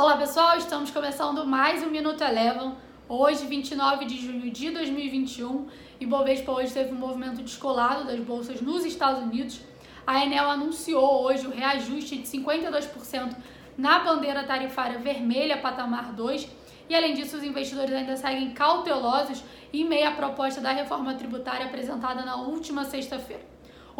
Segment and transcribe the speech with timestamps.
[0.00, 2.72] Olá pessoal, estamos começando mais um Minuto Eleven.
[3.06, 5.68] Hoje, 29 de junho de 2021,
[6.00, 9.60] e Bovespa hoje teve um movimento descolado das bolsas nos Estados Unidos.
[10.06, 13.36] A Enel anunciou hoje o reajuste de 52%
[13.76, 16.48] na bandeira tarifária vermelha patamar 2,
[16.88, 21.66] e além disso, os investidores ainda seguem cautelosos em meio à proposta da reforma tributária
[21.66, 23.42] apresentada na última sexta-feira.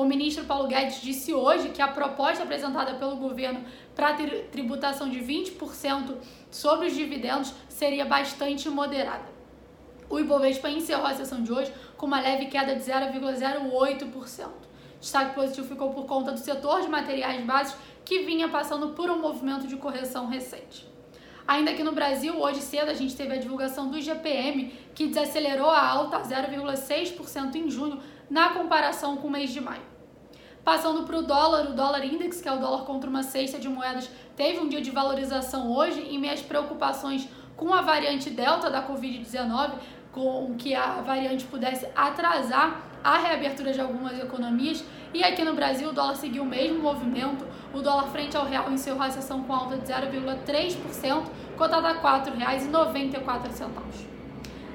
[0.00, 3.62] O ministro Paulo Guedes disse hoje que a proposta apresentada pelo governo
[3.94, 4.14] para
[4.50, 6.16] tributação de 20%
[6.50, 9.28] sobre os dividendos seria bastante moderada.
[10.08, 14.48] O Ibovespa encerrou a sessão de hoje com uma leve queda de 0,08%.
[14.98, 19.20] Destaque positivo ficou por conta do setor de materiais básicos que vinha passando por um
[19.20, 20.88] movimento de correção recente.
[21.46, 25.68] Ainda aqui no Brasil, hoje cedo a gente teve a divulgação do GPM, que desacelerou
[25.68, 29.90] a alta 0,6% em junho na comparação com o mês de maio.
[30.64, 33.68] Passando para o dólar, o dólar index, que é o dólar contra uma cesta de
[33.68, 38.86] moedas, teve um dia de valorização hoje meio às preocupações com a variante Delta da
[38.86, 39.72] Covid-19,
[40.12, 44.84] com que a variante pudesse atrasar a reabertura de algumas economias.
[45.14, 47.46] E aqui no Brasil, o dólar seguiu o mesmo movimento.
[47.72, 51.24] O dólar frente ao real encerrou a sessão com alta de 0,3%,
[51.56, 54.19] cotado a R$ 4,94.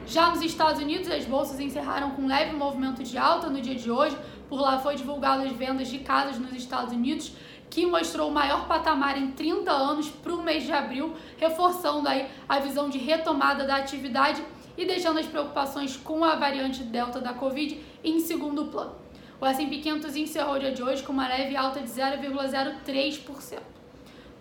[0.08, 3.74] Já nos Estados Unidos, as bolsas encerraram com um leve movimento de alta no dia
[3.74, 4.16] de hoje.
[4.48, 7.32] Por lá foi divulgado as vendas de casas nos Estados Unidos,
[7.72, 12.28] que mostrou o maior patamar em 30 anos para o mês de abril, reforçando aí
[12.48, 14.44] a visão de retomada da atividade
[14.78, 18.94] e deixando as preocupações com a variante Delta da Covid em segundo plano.
[19.42, 23.60] O S&P 500 encerrou o dia de hoje com uma leve alta de 0,03%.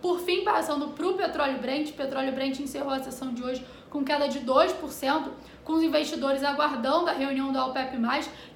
[0.00, 3.64] Por fim, passando para o petróleo Brent, o petróleo Brent encerrou a sessão de hoje
[3.88, 5.30] com queda de 2%,
[5.64, 7.98] com os investidores aguardando a reunião da OPEP+,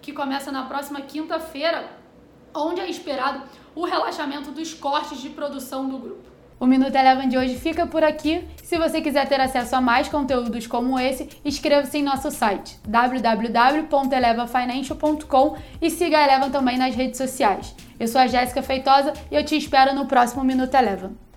[0.00, 1.84] que começa na próxima quinta-feira,
[2.54, 3.42] onde é esperado
[3.74, 6.28] o relaxamento dos cortes de produção do grupo.
[6.60, 8.44] O Minuto Eleven de hoje fica por aqui.
[8.64, 15.56] Se você quiser ter acesso a mais conteúdos como esse, inscreva-se em nosso site www.elevafinancial.com
[15.80, 17.76] e siga a Eleven também nas redes sociais.
[17.98, 21.27] Eu sou a Jéssica Feitosa e eu te espero no próximo Minuto Eleven.